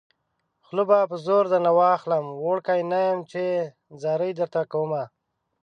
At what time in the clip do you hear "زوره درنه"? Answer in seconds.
1.25-1.71